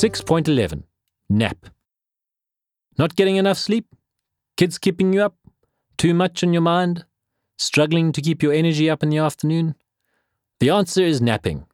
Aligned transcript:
6.11 0.00 0.84
Nap. 1.28 1.70
Not 2.96 3.16
getting 3.16 3.34
enough 3.34 3.58
sleep? 3.58 3.96
Kids 4.56 4.78
keeping 4.78 5.12
you 5.12 5.22
up? 5.22 5.34
Too 5.96 6.14
much 6.14 6.44
on 6.44 6.52
your 6.52 6.62
mind? 6.62 7.04
Struggling 7.56 8.12
to 8.12 8.22
keep 8.22 8.40
your 8.40 8.52
energy 8.52 8.88
up 8.88 9.02
in 9.02 9.08
the 9.08 9.18
afternoon? 9.18 9.74
The 10.60 10.70
answer 10.70 11.02
is 11.02 11.20
napping. 11.20 11.66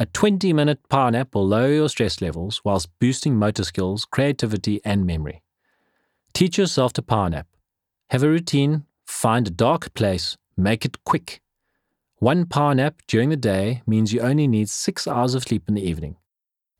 A 0.00 0.06
20 0.06 0.52
minute 0.52 0.88
power 0.88 1.12
nap 1.12 1.36
will 1.36 1.46
lower 1.46 1.72
your 1.72 1.88
stress 1.88 2.20
levels 2.20 2.60
whilst 2.64 2.90
boosting 2.98 3.36
motor 3.36 3.62
skills, 3.62 4.04
creativity, 4.04 4.80
and 4.84 5.06
memory. 5.06 5.44
Teach 6.34 6.58
yourself 6.58 6.92
to 6.94 7.02
power 7.02 7.30
nap. 7.30 7.46
Have 8.10 8.24
a 8.24 8.28
routine, 8.28 8.86
find 9.06 9.46
a 9.46 9.52
dark 9.52 9.94
place, 9.94 10.36
make 10.56 10.84
it 10.84 11.04
quick. 11.04 11.40
One 12.16 12.44
power 12.44 12.74
nap 12.74 13.02
during 13.06 13.28
the 13.28 13.36
day 13.36 13.82
means 13.86 14.12
you 14.12 14.20
only 14.20 14.48
need 14.48 14.68
six 14.68 15.06
hours 15.06 15.36
of 15.36 15.44
sleep 15.44 15.68
in 15.68 15.76
the 15.76 15.88
evening. 15.88 16.16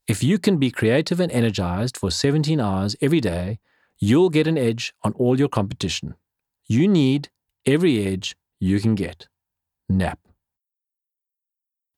If 0.08 0.22
you 0.22 0.38
can 0.38 0.56
be 0.56 0.70
creative 0.70 1.20
and 1.20 1.30
energized 1.30 1.98
for 1.98 2.10
17 2.10 2.58
hours 2.58 2.96
every 3.02 3.20
day, 3.20 3.58
you'll 3.98 4.30
get 4.30 4.46
an 4.46 4.56
edge 4.56 4.94
on 5.02 5.12
all 5.12 5.38
your 5.38 5.50
competition. 5.50 6.14
You 6.66 6.88
need 6.88 7.28
every 7.66 8.06
edge 8.06 8.34
you 8.58 8.80
can 8.80 8.94
get. 8.94 9.28
Nap. 9.86 10.18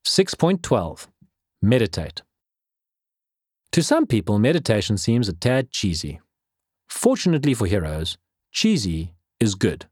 6.12 0.05 1.07
Meditate. 1.63 2.23
To 3.71 3.83
some 3.83 4.07
people, 4.07 4.41
meditation 4.41 4.99
seems 4.99 5.29
a 5.29 5.33
tad 5.33 5.71
cheesy. 5.71 6.19
Fortunately 6.89 7.55
for 7.55 7.67
heroes, 7.67 8.19
cheesy 8.51 9.15
is 9.39 9.55
good. 9.55 9.87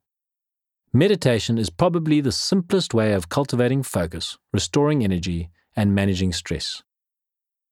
Meditation 0.93 1.57
is 1.57 1.71
probably 1.71 2.21
the 2.21 2.33
simplest 2.33 2.93
way 2.95 3.13
of 3.13 3.29
cultivating 3.29 3.85
focus, 3.85 4.39
restoring 4.53 5.05
energy, 5.05 5.51
and 5.77 5.95
managing 5.95 6.33
stress. 6.33 6.83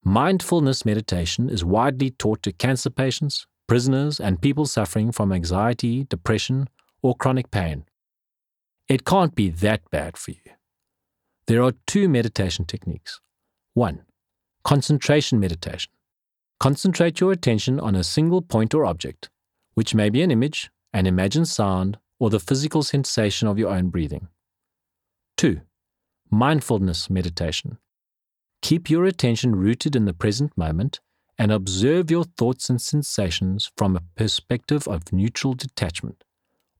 Mindfulness 0.09 0.85
meditation 0.85 1.51
is 1.51 1.65
widely 1.65 2.11
taught 2.11 2.41
to 2.45 2.53
cancer 2.53 2.91
patients, 2.91 3.45
prisoners, 3.67 4.21
and 4.21 4.41
people 4.41 4.65
suffering 4.65 5.11
from 5.11 5.33
anxiety, 5.33 6.05
depression, 6.05 6.69
or 7.03 7.17
chronic 7.17 7.51
pain. 7.51 7.87
It 8.89 9.05
can't 9.05 9.35
be 9.35 9.49
that 9.51 9.81
bad 9.91 10.17
for 10.17 10.31
you. 10.31 10.53
There 11.49 11.61
are 11.61 11.73
two 11.89 12.09
meditation 12.09 12.67
techniques. 12.67 13.21
One, 13.75 14.03
concentration 14.63 15.41
meditation. 15.41 15.91
Concentrate 16.61 17.19
your 17.19 17.33
attention 17.33 17.81
on 17.81 17.97
a 17.97 18.05
single 18.05 18.43
point 18.43 18.75
or 18.75 18.87
object, 18.87 19.29
which 19.75 19.93
may 19.93 20.09
be 20.09 20.23
an 20.23 20.31
image, 20.31 20.71
an 20.93 21.09
imagined 21.09 21.49
sound, 21.49 21.99
or 22.21 22.31
the 22.31 22.39
physical 22.39 22.85
sensation 22.85 23.49
of 23.49 23.59
your 23.59 23.71
own 23.71 23.89
breathing. 23.89 24.29
Two, 25.37 25.63
mindfulness 26.31 27.11
meditation. 27.11 27.79
Keep 28.67 28.91
your 28.91 29.05
attention 29.05 29.55
rooted 29.55 29.95
in 29.95 30.07
the 30.07 30.13
present 30.13 30.51
moment 30.59 30.99
and 31.39 31.53
observe 31.53 32.11
your 32.11 32.25
thoughts 32.25 32.69
and 32.69 32.83
sensations 32.83 33.71
from 33.77 33.95
a 33.95 34.03
perspective 34.17 34.89
of 34.89 35.13
neutral 35.13 35.55
detachment, 35.55 36.25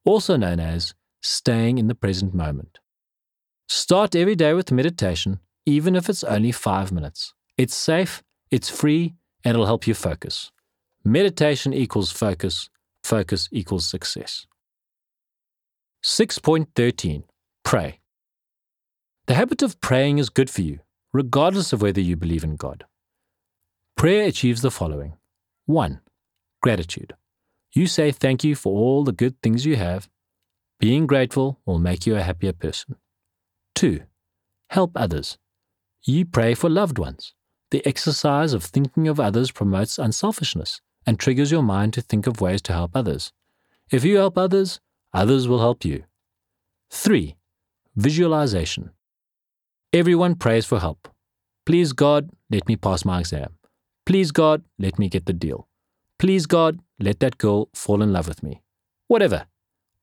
also 0.05 0.37
known 0.37 0.59
as 0.59 0.95
staying 1.23 1.79
in 1.79 1.87
the 1.87 1.95
present 1.95 2.35
moment. 2.35 2.81
Start 3.69 4.17
every 4.17 4.35
day 4.35 4.53
with 4.53 4.73
meditation, 4.73 5.39
even 5.65 5.95
if 5.95 6.09
it's 6.09 6.25
only 6.25 6.51
five 6.51 6.91
minutes. 6.91 7.35
It's 7.57 7.77
safe, 7.77 8.21
it's 8.51 8.69
free, 8.69 9.15
and 9.45 9.55
it'll 9.55 9.67
help 9.67 9.87
you 9.87 9.95
focus. 9.95 10.51
Meditation 11.05 11.73
equals 11.73 12.11
focus, 12.11 12.69
focus 13.05 13.49
equals 13.53 13.87
success. 13.87 14.49
6.13 16.05 17.23
Pray. 17.63 18.01
The 19.27 19.35
habit 19.35 19.63
of 19.63 19.81
praying 19.81 20.19
is 20.19 20.31
good 20.31 20.51
for 20.51 20.63
you, 20.63 20.81
regardless 21.13 21.73
of 21.73 21.83
whether 21.83 22.01
you 22.01 22.17
believe 22.17 22.45
in 22.45 22.57
God. 22.57 22.85
Prayer 23.97 24.29
achieves 24.29 24.63
the 24.63 24.71
following 24.71 25.15
1. 25.67 26.01
Gratitude. 26.63 27.15
You 27.73 27.87
say 27.87 28.11
thank 28.11 28.45
you 28.45 28.55
for 28.55 28.73
all 28.73 29.05
the 29.05 29.13
good 29.13 29.41
things 29.43 29.67
you 29.67 29.77
have. 29.77 30.09
Being 30.79 31.07
grateful 31.07 31.61
will 31.65 31.79
make 31.79 32.07
you 32.07 32.17
a 32.17 32.23
happier 32.23 32.53
person. 32.53 32.97
2. 33.75 34.01
Help 34.71 34.93
others. 34.95 35.39
You 36.03 36.25
pray 36.25 36.55
for 36.55 36.69
loved 36.69 36.99
ones. 36.99 37.35
The 37.71 37.85
exercise 37.87 38.53
of 38.53 38.63
thinking 38.63 39.09
of 39.09 39.19
others 39.19 39.51
promotes 39.51 39.99
unselfishness 39.99 40.81
and 41.07 41.19
triggers 41.19 41.51
your 41.51 41.63
mind 41.63 41.95
to 41.95 42.01
think 42.01 42.27
of 42.27 42.41
ways 42.41 42.63
to 42.63 42.73
help 42.73 42.95
others. 42.95 43.33
If 43.91 44.05
you 44.05 44.17
help 44.17 44.37
others, 44.37 44.81
others 45.13 45.49
will 45.49 45.61
help 45.61 45.85
you. 45.85 46.05
3. 46.91 47.37
Visualization. 47.97 48.91
Everyone 49.93 50.35
prays 50.35 50.67
for 50.67 50.81
help. 50.81 51.09
Please 51.65 51.93
God, 51.93 52.31
let 52.51 52.69
me 52.69 52.77
pass 52.77 53.05
my 53.05 53.21
exam. 53.21 53.57
Please 54.05 54.31
God, 54.31 54.63
let 54.79 54.99
me 54.99 55.09
get 55.09 55.27
the 55.27 55.33
deal. 55.33 55.69
Please 56.19 56.47
God, 56.47 56.81
let 56.99 57.21
that 57.21 57.39
girl 57.39 57.69
fall 57.75 58.03
in 58.03 58.13
love 58.13 58.29
with 58.29 58.43
me. 58.43 58.63
Whatever. 59.09 59.47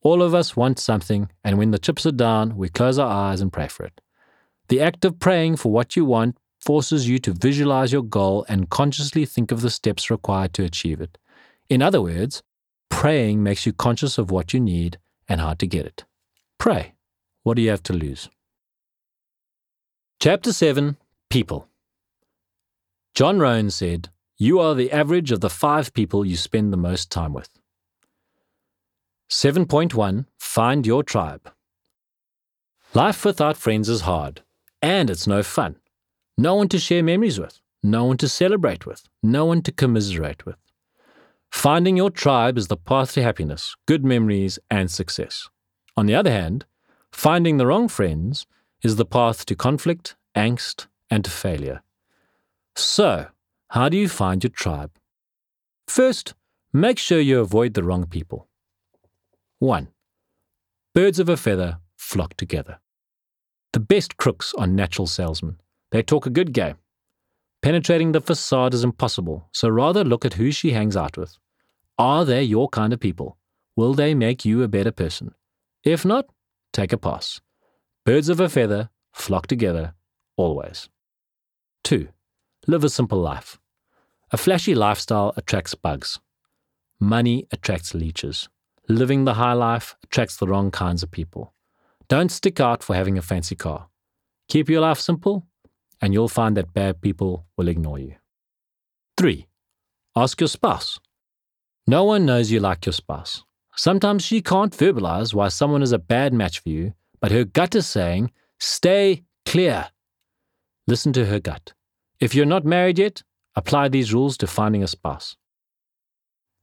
All 0.02 0.22
of 0.22 0.34
us 0.34 0.56
want 0.56 0.80
something, 0.80 1.30
and 1.44 1.58
when 1.58 1.72
the 1.72 1.80
chips 1.80 2.06
are 2.06 2.12
down, 2.12 2.58
we 2.58 2.70
close 2.70 3.00
our 3.00 3.10
eyes 3.10 3.40
and 3.40 3.54
pray 3.54 3.68
for 3.68 3.86
it. 3.86 4.02
The 4.68 4.82
act 4.82 5.06
of 5.06 5.20
praying 5.20 5.58
for 5.58 5.72
what 5.72 5.96
you 5.96 6.06
want 6.06 6.38
forces 6.60 7.08
you 7.08 7.20
to 7.20 7.34
visualize 7.34 7.92
your 7.92 8.04
goal 8.04 8.46
and 8.50 8.70
consciously 8.70 9.26
think 9.26 9.52
of 9.52 9.62
the 9.62 9.70
steps 9.70 10.10
required 10.10 10.54
to 10.54 10.64
achieve 10.64 11.02
it. 11.02 11.18
In 11.70 11.82
other 11.82 12.02
words, 12.02 12.42
praying 12.90 13.44
makes 13.44 13.66
you 13.66 13.74
conscious 13.74 14.18
of 14.18 14.32
what 14.32 14.54
you 14.54 14.60
need 14.60 14.98
and 15.28 15.42
how 15.42 15.54
to 15.56 15.68
get 15.68 15.86
it. 15.86 16.06
Pray. 16.58 16.94
What 17.44 17.56
do 17.56 17.62
you 17.62 17.70
have 17.70 17.84
to 17.84 17.94
lose? 17.94 18.30
Chapter 20.20 20.54
7 20.54 20.96
People 21.30 21.68
John 23.14 23.40
Rohn 23.40 23.70
said, 23.70 24.10
You 24.38 24.60
are 24.60 24.74
the 24.74 24.92
average 24.92 25.32
of 25.32 25.42
the 25.42 25.50
five 25.50 25.94
people 25.94 26.26
you 26.26 26.38
spend 26.38 26.72
the 26.72 26.78
most 26.78 27.12
time 27.12 27.34
with. 27.34 27.50
7.1 29.30 30.26
Find 30.40 30.88
your 30.88 31.04
tribe. 31.04 31.52
Life 32.94 33.26
without 33.26 33.58
friends 33.58 33.90
is 33.90 34.02
hard, 34.02 34.44
and 34.82 35.10
it's 35.10 35.28
no 35.28 35.44
fun. 35.44 35.76
No 36.38 36.56
one 36.56 36.70
to 36.70 36.80
share 36.80 37.04
memories 37.04 37.40
with, 37.40 37.60
no 37.82 38.06
one 38.06 38.18
to 38.18 38.30
celebrate 38.30 38.86
with, 38.86 39.10
no 39.22 39.46
one 39.46 39.62
to 39.64 39.72
commiserate 39.72 40.46
with. 40.46 40.58
Finding 41.52 41.98
your 41.98 42.10
tribe 42.10 42.58
is 42.58 42.68
the 42.68 42.78
path 42.78 43.14
to 43.14 43.24
happiness, 43.24 43.76
good 43.88 44.06
memories, 44.06 44.58
and 44.72 44.90
success. 44.90 45.50
On 45.98 46.06
the 46.06 46.16
other 46.16 46.32
hand, 46.32 46.66
finding 47.12 47.58
the 47.58 47.68
wrong 47.68 47.88
friends 47.88 48.48
is 48.84 48.98
the 48.98 49.06
path 49.06 49.46
to 49.46 49.56
conflict, 49.56 50.16
angst, 50.36 50.88
and 51.10 51.24
to 51.24 51.32
failure. 51.32 51.82
So, 52.76 53.28
how 53.70 53.90
do 53.90 53.98
you 53.98 54.10
find 54.10 54.44
your 54.44 54.52
tribe? 54.52 54.92
First, 55.88 56.34
make 56.74 57.00
sure 57.00 57.20
you 57.20 57.40
avoid 57.40 57.74
the 57.74 57.84
wrong 57.84 58.06
people. 58.06 58.48
1. 59.60 59.88
Birds 60.94 61.20
of 61.20 61.30
a 61.30 61.38
feather 61.38 61.80
flock 61.96 62.36
together. 62.36 62.80
The 63.72 63.80
best 63.80 64.18
crooks 64.18 64.54
are 64.58 64.68
natural 64.68 65.08
salesmen. 65.08 65.60
They 65.92 66.04
talk 66.04 66.26
a 66.26 66.30
good 66.30 66.54
game. 66.54 66.76
Penetrating 67.62 68.12
the 68.12 68.22
facade 68.22 68.74
is 68.74 68.84
impossible, 68.84 69.48
so 69.54 69.70
rather 69.70 70.04
look 70.04 70.26
at 70.26 70.34
who 70.34 70.52
she 70.52 70.72
hangs 70.72 70.98
out 70.98 71.18
with. 71.18 71.38
Are 71.98 72.26
they 72.26 72.44
your 72.44 72.68
kind 72.68 72.92
of 72.92 73.00
people? 73.00 73.38
Will 73.76 73.94
they 73.94 74.14
make 74.14 74.44
you 74.44 74.62
a 74.62 74.68
better 74.68 74.92
person? 74.92 75.34
If 75.84 76.04
not, 76.04 76.28
take 76.74 76.92
a 76.92 76.98
pass. 76.98 77.40
Birds 78.06 78.28
of 78.28 78.42
a 78.42 78.50
feather 78.50 78.90
flock 79.14 79.48
together, 79.48 79.94
always. 80.36 80.90
2. 81.86 82.10
Live 82.68 82.84
a 82.84 82.90
simple 82.90 83.18
life. 83.18 83.62
A 84.32 84.36
flashy 84.36 84.76
lifestyle 84.76 85.34
attracts 85.38 85.74
bugs. 85.74 86.20
Money 87.00 87.48
attracts 87.52 87.94
leeches. 87.94 88.50
Living 88.90 89.24
the 89.24 89.36
high 89.36 89.54
life 89.54 89.96
attracts 90.04 90.36
the 90.36 90.48
wrong 90.48 90.70
kinds 90.70 91.02
of 91.02 91.12
people. 91.12 91.54
Don't 92.10 92.30
stick 92.30 92.60
out 92.60 92.84
for 92.84 92.94
having 92.94 93.18
a 93.18 93.22
fancy 93.22 93.56
car. 93.56 93.88
Keep 94.50 94.70
your 94.70 94.82
life 94.82 95.00
simple, 95.00 95.48
and 96.02 96.14
you'll 96.14 96.28
find 96.28 96.58
that 96.58 96.74
bad 96.74 97.00
people 97.00 97.46
will 97.56 97.70
ignore 97.70 98.00
you. 98.00 98.16
3. 99.16 99.48
Ask 100.14 100.42
your 100.42 100.50
spouse. 100.50 101.00
No 101.88 102.04
one 102.04 102.26
knows 102.26 102.52
you 102.52 102.60
like 102.60 102.86
your 102.86 102.92
spouse. 102.92 103.46
Sometimes 103.78 104.26
she 104.26 104.42
can't 104.42 104.76
verbalize 104.76 105.34
why 105.34 105.48
someone 105.48 105.82
is 105.82 105.94
a 105.94 106.00
bad 106.00 106.34
match 106.34 106.60
for 106.60 106.68
you, 106.68 106.94
but 107.24 107.32
her 107.32 107.46
gut 107.46 107.74
is 107.74 107.88
saying, 107.88 108.32
stay 108.60 109.24
clear. 109.46 109.88
Listen 110.88 111.14
to 111.14 111.28
her 111.28 111.40
gut. 111.40 111.72
If 112.20 112.36
you're 112.36 112.46
not 112.46 112.66
married 112.66 113.00
yet, 113.00 113.24
apply 113.56 113.88
these 113.88 114.14
rules 114.14 114.36
to 114.40 114.46
finding 114.46 114.84
a 114.84 114.90
spouse. 114.90 115.38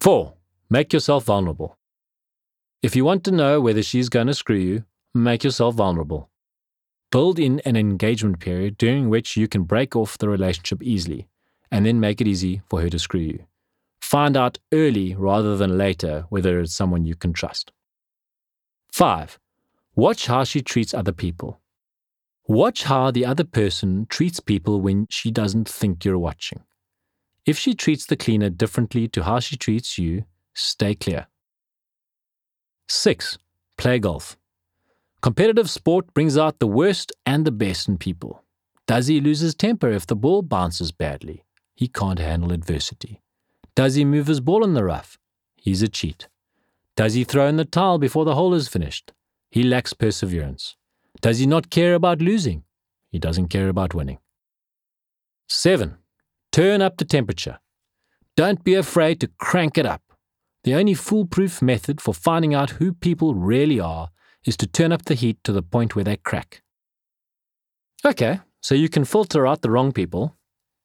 4. 0.03 0.35
Make 0.69 0.93
yourself 0.93 1.25
vulnerable. 1.25 1.79
If 2.83 2.95
you 2.95 3.07
want 3.07 3.25
to 3.25 3.31
know 3.31 3.59
whether 3.62 3.83
she's 3.83 4.11
going 4.11 4.27
to 4.27 4.35
screw 4.35 4.59
you, 4.59 4.85
make 5.15 5.45
yourself 5.45 5.77
vulnerable. 5.77 6.29
Build 7.11 7.39
in 7.39 7.61
an 7.61 7.77
engagement 7.77 8.39
period 8.39 8.77
during 8.77 9.09
which 9.09 9.39
you 9.39 9.49
can 9.49 9.65
break 9.65 9.97
off 9.97 10.19
the 10.19 10.29
relationship 10.29 10.83
easily 10.83 11.27
and 11.71 11.87
then 11.87 12.01
make 12.01 12.21
it 12.21 12.29
easy 12.29 12.61
for 12.69 12.83
her 12.83 12.91
to 12.91 12.99
screw 12.99 13.21
you. 13.21 13.47
Find 14.03 14.37
out 14.37 14.59
early 14.75 15.15
rather 15.15 15.56
than 15.56 15.79
later 15.79 16.27
whether 16.29 16.61
it's 16.61 16.75
someone 16.75 17.06
you 17.06 17.15
can 17.15 17.33
trust. 17.33 17.73
5. 18.93 19.40
Watch 20.00 20.29
how 20.29 20.44
she 20.44 20.62
treats 20.62 20.94
other 20.94 21.12
people. 21.12 21.61
Watch 22.49 22.85
how 22.85 23.11
the 23.11 23.26
other 23.26 23.44
person 23.44 24.06
treats 24.08 24.41
people 24.41 24.81
when 24.81 25.06
she 25.11 25.31
doesn't 25.31 25.69
think 25.69 26.06
you're 26.06 26.19
watching. 26.19 26.61
If 27.44 27.58
she 27.58 27.75
treats 27.75 28.06
the 28.06 28.17
cleaner 28.17 28.49
differently 28.49 29.08
to 29.08 29.25
how 29.25 29.41
she 29.41 29.58
treats 29.58 29.99
you, 29.99 30.25
stay 30.55 30.94
clear. 30.94 31.26
6. 32.88 33.37
Play 33.76 33.99
golf. 33.99 34.38
Competitive 35.20 35.69
sport 35.69 36.14
brings 36.14 36.38
out 36.38 36.61
the 36.61 36.67
worst 36.67 37.12
and 37.26 37.44
the 37.44 37.53
best 37.53 37.87
in 37.87 37.99
people. 37.99 38.43
Does 38.87 39.08
he 39.08 39.20
lose 39.20 39.41
his 39.41 39.55
temper 39.55 39.91
if 39.91 40.06
the 40.06 40.17
ball 40.17 40.41
bounces 40.41 40.93
badly? 40.93 41.44
He 41.75 41.88
can't 41.88 42.19
handle 42.19 42.53
adversity. 42.53 43.20
Does 43.75 43.96
he 43.96 44.06
move 44.06 44.29
his 44.29 44.41
ball 44.41 44.64
in 44.64 44.73
the 44.73 44.82
rough? 44.82 45.19
He's 45.56 45.82
a 45.82 45.88
cheat. 45.88 46.26
Does 46.96 47.12
he 47.12 47.23
throw 47.23 47.49
in 47.49 47.56
the 47.56 47.67
towel 47.67 47.99
before 47.99 48.25
the 48.25 48.35
hole 48.35 48.55
is 48.55 48.67
finished? 48.67 49.12
He 49.50 49.62
lacks 49.62 49.93
perseverance. 49.93 50.76
Does 51.20 51.38
he 51.38 51.47
not 51.47 51.70
care 51.70 51.94
about 51.94 52.20
losing? 52.20 52.64
He 53.11 53.19
doesn't 53.19 53.49
care 53.49 53.69
about 53.69 53.94
winning. 53.94 54.19
7. 55.49 55.97
Turn 56.52 56.81
up 56.81 56.97
the 56.97 57.05
temperature. 57.05 57.58
Don't 58.37 58.62
be 58.62 58.75
afraid 58.75 59.20
to 59.20 59.31
crank 59.38 59.76
it 59.76 59.87
up. 59.87 60.02
The 60.62 60.75
only 60.75 60.94
foolproof 60.94 61.61
method 61.61 62.00
for 62.00 62.14
finding 62.14 62.55
out 62.55 62.70
who 62.70 62.93
people 62.93 63.35
really 63.35 63.81
are 63.81 64.11
is 64.44 64.56
to 64.58 64.67
turn 64.67 64.93
up 64.93 65.05
the 65.05 65.14
heat 65.14 65.43
to 65.44 65.53
the 65.53 65.62
point 65.62 65.94
where 65.94 66.05
they 66.05 66.17
crack. 66.17 66.62
Okay, 68.05 68.41
so 68.62 68.75
you 68.75 68.88
can 68.88 69.05
filter 69.05 69.46
out 69.46 69.62
the 69.62 69.70
wrong 69.70 69.93
people, 69.93 70.37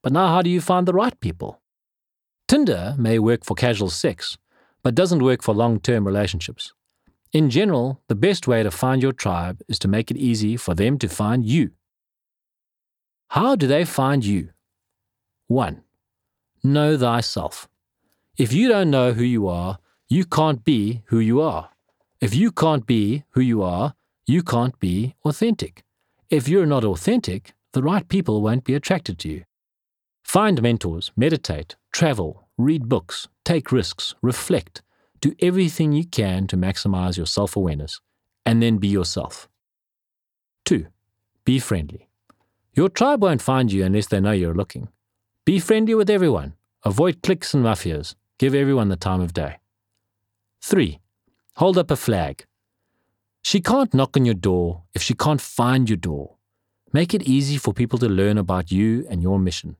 but 0.01 0.11
now 0.11 0.27
how 0.27 0.41
do 0.41 0.49
you 0.49 0.59
find 0.59 0.87
the 0.87 0.93
right 0.93 1.17
people? 1.19 1.61
Tinder 2.47 2.95
may 2.97 3.19
work 3.19 3.45
for 3.45 3.55
casual 3.55 3.89
sex, 3.89 4.37
but 4.83 4.95
doesn't 4.95 5.23
work 5.23 5.41
for 5.41 5.53
long 5.53 5.79
term 5.79 6.05
relationships. 6.05 6.73
In 7.35 7.49
general, 7.49 7.99
the 8.07 8.15
best 8.15 8.47
way 8.47 8.63
to 8.63 8.71
find 8.71 9.03
your 9.03 9.11
tribe 9.11 9.61
is 9.67 9.77
to 9.79 9.89
make 9.89 10.09
it 10.09 10.15
easy 10.15 10.55
for 10.55 10.73
them 10.73 10.97
to 10.99 11.09
find 11.09 11.45
you. 11.45 11.71
How 13.27 13.57
do 13.57 13.67
they 13.67 13.83
find 13.83 14.23
you? 14.23 14.51
1. 15.47 15.83
Know 16.63 16.97
thyself. 16.97 17.67
If 18.37 18.53
you 18.53 18.69
don't 18.69 18.89
know 18.89 19.11
who 19.11 19.25
you 19.25 19.49
are, 19.49 19.79
you 20.07 20.23
can't 20.23 20.63
be 20.63 21.01
who 21.07 21.19
you 21.19 21.41
are. 21.41 21.71
If 22.21 22.33
you 22.33 22.53
can't 22.53 22.85
be 22.85 23.25
who 23.31 23.41
you 23.41 23.61
are, 23.61 23.95
you 24.25 24.41
can't 24.41 24.79
be 24.79 25.15
authentic. 25.25 25.83
If 26.29 26.47
you're 26.47 26.65
not 26.65 26.85
authentic, 26.85 27.53
the 27.73 27.83
right 27.83 28.07
people 28.07 28.41
won't 28.41 28.63
be 28.63 28.75
attracted 28.75 29.19
to 29.19 29.27
you. 29.27 29.43
Find 30.23 30.61
mentors, 30.61 31.11
meditate, 31.17 31.75
travel, 31.91 32.47
read 32.57 32.87
books, 32.87 33.27
take 33.43 33.73
risks, 33.73 34.15
reflect, 34.21 34.81
do 35.21 35.33
everything 35.39 35.91
you 35.91 36.05
can 36.05 36.47
to 36.47 36.57
maximize 36.57 37.17
your 37.17 37.25
self 37.25 37.55
awareness, 37.55 37.99
and 38.45 38.61
then 38.61 38.77
be 38.77 38.87
yourself. 38.87 39.49
2. 40.65 40.87
Be 41.45 41.59
friendly. 41.59 42.09
Your 42.73 42.89
tribe 42.89 43.21
won't 43.21 43.41
find 43.41 43.71
you 43.71 43.85
unless 43.85 44.07
they 44.07 44.19
know 44.19 44.31
you're 44.31 44.53
looking. 44.53 44.89
Be 45.45 45.59
friendly 45.59 45.95
with 45.95 46.09
everyone. 46.09 46.53
Avoid 46.83 47.21
cliques 47.23 47.53
and 47.53 47.63
mafias. 47.63 48.15
Give 48.37 48.53
everyone 48.53 48.89
the 48.89 48.95
time 48.95 49.21
of 49.21 49.33
day. 49.33 49.57
3. 50.61 50.99
Hold 51.55 51.77
up 51.77 51.91
a 51.91 51.95
flag. 51.95 52.45
She 53.43 53.61
can't 53.61 53.93
knock 53.93 54.17
on 54.17 54.25
your 54.25 54.33
door 54.33 54.83
if 54.93 55.01
she 55.01 55.13
can't 55.13 55.39
find 55.39 55.87
your 55.89 55.97
door. 55.97 56.35
Make 56.91 57.13
it 57.13 57.23
easy 57.23 57.57
for 57.57 57.73
people 57.73 57.99
to 57.99 58.09
learn 58.09 58.37
about 58.37 58.71
you 58.71 59.05
and 59.09 59.21
your 59.21 59.39
mission. 59.39 59.77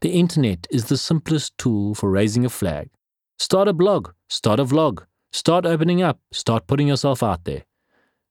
The 0.00 0.10
internet 0.10 0.66
is 0.70 0.84
the 0.84 0.98
simplest 0.98 1.56
tool 1.56 1.94
for 1.94 2.10
raising 2.10 2.44
a 2.44 2.50
flag. 2.50 2.90
Start 3.38 3.68
a 3.68 3.74
blog, 3.74 4.12
start 4.28 4.58
a 4.58 4.64
vlog, 4.64 5.04
start 5.30 5.66
opening 5.66 6.00
up, 6.00 6.18
start 6.32 6.66
putting 6.66 6.88
yourself 6.88 7.22
out 7.22 7.44
there. 7.44 7.64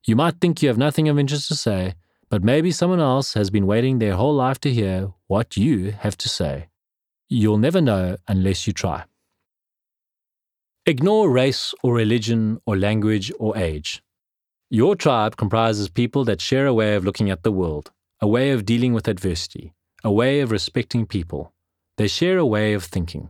You 0.04 0.16
might 0.16 0.42
think 0.42 0.62
you 0.62 0.69
have 0.69 0.80
nothing 0.80 1.07
of 1.07 1.19
interest 1.19 1.48
to 1.50 1.56
say, 1.56 1.94
but 2.30 2.44
maybe 2.44 2.72
someone 2.72 3.00
else 3.00 3.36
has 3.36 3.52
been 3.52 3.68
waiting 3.68 4.00
their 4.00 4.16
whole 4.16 4.34
life 4.34 4.60
to 4.62 4.74
hear 4.74 5.13
what 5.28 5.57
you 5.57 5.92
have 5.92 6.18
to 6.18 6.28
say. 6.28 6.69
You'll 7.30 7.60
never 7.60 7.81
know 7.81 8.18
unless 8.28 8.66
you 8.66 8.74
try. 8.74 9.04
Ignore 10.88 11.30
race 11.30 11.74
or 11.84 11.94
religion 11.94 12.60
or 12.66 12.75
language 12.75 13.31
or 13.40 13.56
age. 13.58 14.01
Your 14.72 14.96
tribe 14.96 15.38
comprises 15.38 15.88
people 15.88 16.25
that 16.25 16.42
share 16.42 16.66
a 16.66 16.74
way 16.74 16.96
of 16.96 17.06
looking 17.06 17.30
at 17.30 17.44
the 17.44 17.51
world, 17.51 17.92
a 18.22 18.28
way 18.28 18.51
of 18.51 18.66
dealing 18.66 18.94
with 18.94 19.08
adversity, 19.08 19.74
a 20.04 20.12
way 20.12 20.40
of 20.42 20.51
respecting 20.51 21.06
people. 21.06 21.54
They 21.98 22.08
share 22.08 22.40
a 22.40 22.46
way 22.46 22.74
of 22.74 22.84
thinking. 22.84 23.30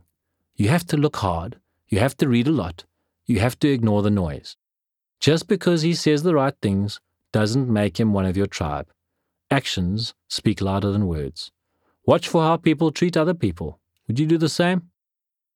You 0.54 0.68
have 0.70 0.86
to 0.86 0.96
look 0.96 1.16
hard, 1.16 1.60
you 1.88 1.98
have 1.98 2.16
to 2.18 2.28
read 2.28 2.48
a 2.48 2.52
lot. 2.52 2.84
You 3.26 3.40
have 3.40 3.58
to 3.60 3.68
ignore 3.68 4.02
the 4.02 4.10
noise. 4.10 4.56
Just 5.20 5.48
because 5.48 5.82
he 5.82 5.94
says 5.94 6.22
the 6.22 6.34
right 6.34 6.54
things 6.60 7.00
doesn't 7.32 7.68
make 7.68 7.98
him 7.98 8.12
one 8.12 8.26
of 8.26 8.36
your 8.36 8.46
tribe. 8.46 8.88
Actions 9.50 10.14
speak 10.28 10.60
louder 10.60 10.90
than 10.90 11.06
words. 11.06 11.52
Watch 12.04 12.28
for 12.28 12.42
how 12.42 12.56
people 12.56 12.90
treat 12.90 13.16
other 13.16 13.34
people. 13.34 13.80
Would 14.06 14.18
you 14.18 14.26
do 14.26 14.38
the 14.38 14.48
same? 14.48 14.90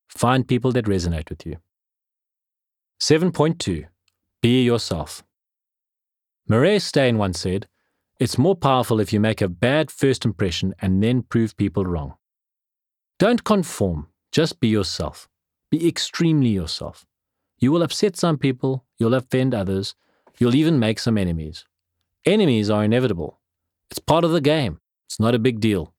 Find 0.09 0.47
people 0.47 0.71
that 0.73 0.85
resonate 0.85 1.29
with 1.29 1.45
you. 1.45 1.57
7.2 3.01 3.85
Be 4.41 4.63
yourself. 4.63 5.23
Marais 6.47 6.79
Steyn 6.79 7.17
once 7.17 7.39
said, 7.39 7.67
It's 8.19 8.37
more 8.37 8.55
powerful 8.55 8.99
if 8.99 9.13
you 9.13 9.19
make 9.19 9.41
a 9.41 9.47
bad 9.47 9.89
first 9.89 10.25
impression 10.25 10.73
and 10.81 11.01
then 11.01 11.23
prove 11.23 11.55
people 11.55 11.85
wrong. 11.85 12.15
Don't 13.19 13.43
conform, 13.43 14.07
just 14.31 14.59
be 14.59 14.67
yourself. 14.67 15.29
Be 15.71 15.87
extremely 15.87 16.49
yourself. 16.49 17.05
You 17.57 17.71
will 17.71 17.81
upset 17.81 18.17
some 18.17 18.37
people, 18.37 18.83
you'll 18.97 19.13
offend 19.13 19.55
others, 19.55 19.95
you'll 20.37 20.55
even 20.55 20.79
make 20.79 20.99
some 20.99 21.17
enemies. 21.17 21.65
Enemies 22.25 22.69
are 22.69 22.83
inevitable. 22.83 23.39
It's 23.89 23.99
part 23.99 24.25
of 24.25 24.31
the 24.31 24.41
game. 24.41 24.81
It's 25.07 25.19
not 25.19 25.33
a 25.33 25.39
big 25.39 25.59
deal. 25.59 25.93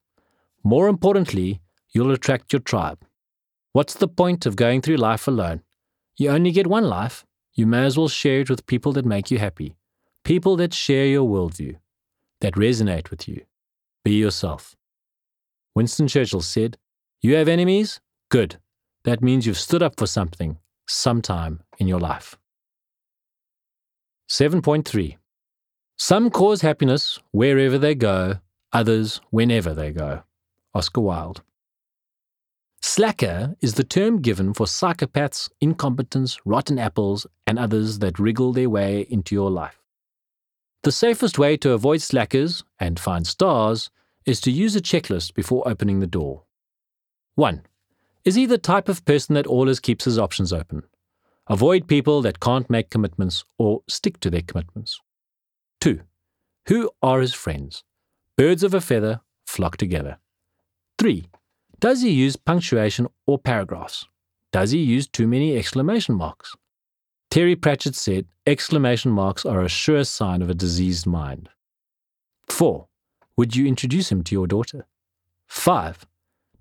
More 0.63 0.89
importantly, 0.89 1.63
you'll 1.91 2.13
attract 2.13 2.53
your 2.53 2.61
tribe. 2.61 3.05
What's 3.73 3.95
the 3.95 4.09
point 4.09 4.45
of 4.45 4.57
going 4.57 4.83
through 4.83 4.97
life 4.97 5.27
alone? 5.27 5.63
You 6.17 6.31
only 6.31 6.53
get 6.53 6.67
one 6.67 6.85
life. 6.85 7.25
You 7.55 7.67
may 7.67 7.85
as 7.85 7.97
well 7.97 8.09
share 8.09 8.41
it 8.41 8.51
with 8.51 8.67
people 8.67 8.93
that 8.93 9.05
make 9.05 9.31
you 9.31 9.39
happy, 9.39 9.77
people 10.25 10.57
that 10.57 10.73
share 10.73 11.07
your 11.07 11.29
worldview, 11.29 11.77
that 12.41 12.55
resonate 12.55 13.11
with 13.11 13.29
you. 13.29 13.43
Be 14.05 14.13
yourself. 14.13 14.77
Winston 15.75 16.09
Churchill 16.09 16.41
said, 16.41 16.79
You 17.21 17.35
have 17.35 17.49
enemies? 17.49 18.01
Good. 18.31 18.59
That 19.05 19.23
means 19.23 19.47
you've 19.47 19.59
stood 19.59 19.83
up 19.83 19.99
for 19.99 20.07
something 20.07 20.59
sometime 20.87 21.61
in 21.79 21.89
your 21.89 22.01
life. 22.01 22.37
7.3 24.31 25.17
Some 25.99 26.31
cause 26.31 26.63
happiness 26.63 27.19
wherever 27.33 27.79
they 27.79 27.95
go, 27.95 28.37
others 28.73 29.21
whenever 29.31 29.75
they 29.75 29.93
go. 29.93 30.23
Oscar 30.75 31.01
Wilde. 31.01 31.43
Slacker 32.81 33.57
is 33.61 33.75
the 33.75 33.85
term 33.85 34.21
given 34.21 34.55
for 34.55 34.67
psychopaths, 34.67 35.49
incompetents, 35.61 36.39
rotten 36.45 36.79
apples, 36.79 37.27
and 37.47 37.59
others 37.59 38.01
that 38.01 38.19
wriggle 38.19 38.53
their 38.53 38.71
way 38.71 39.07
into 39.09 39.35
your 39.35 39.51
life. 39.51 39.79
The 40.83 40.93
safest 40.93 41.39
way 41.39 41.57
to 41.59 41.73
avoid 41.73 42.03
slackers 42.03 42.65
and 42.81 42.99
find 42.99 43.27
stars 43.27 43.91
is 44.27 44.41
to 44.41 44.51
use 44.51 44.75
a 44.75 44.81
checklist 44.81 45.35
before 45.35 45.67
opening 45.69 46.01
the 46.01 46.09
door. 46.09 46.43
1. 47.37 47.63
Is 48.25 48.37
he 48.37 48.47
the 48.47 48.59
type 48.59 48.89
of 48.89 49.05
person 49.05 49.35
that 49.35 49.47
always 49.47 49.81
keeps 49.81 50.05
his 50.05 50.19
options 50.19 50.53
open? 50.53 50.85
Avoid 51.49 51.89
people 51.89 52.23
that 52.23 52.39
can't 52.39 52.71
make 52.71 52.91
commitments 52.91 53.45
or 53.59 53.83
stick 53.89 54.21
to 54.21 54.31
their 54.31 54.43
commitments. 54.43 55.01
2. 55.81 56.01
Who 56.69 56.91
are 57.03 57.21
his 57.21 57.35
friends? 57.35 57.83
Birds 58.37 58.63
of 58.63 58.75
a 58.75 58.81
feather 58.81 59.21
flock 59.45 59.77
together. 59.77 60.19
3. 60.99 61.29
Does 61.81 62.03
he 62.03 62.11
use 62.11 62.37
punctuation 62.37 63.09
or 63.27 63.39
paragraphs? 63.39 64.07
Does 64.53 64.71
he 64.71 64.79
use 64.79 65.09
too 65.09 65.27
many 65.27 65.57
exclamation 65.57 66.15
marks? 66.15 66.55
Terry 67.29 67.57
Pratchett 67.57 67.97
said 67.97 68.27
exclamation 68.47 69.11
marks 69.11 69.45
are 69.45 69.63
a 69.63 69.69
sure 69.69 70.05
sign 70.05 70.43
of 70.43 70.51
a 70.51 70.55
diseased 70.55 71.07
mind. 71.07 71.49
4. 72.49 72.87
Would 73.37 73.57
you 73.57 73.67
introduce 73.67 74.13
him 74.13 74.23
to 74.25 74.35
your 74.35 74.47
daughter? 74.47 74.87
5. 75.49 76.07